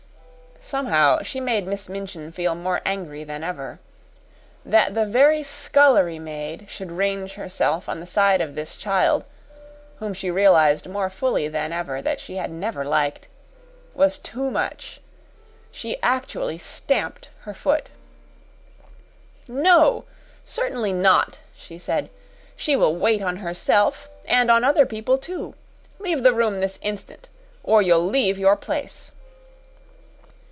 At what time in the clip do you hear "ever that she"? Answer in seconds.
11.73-12.35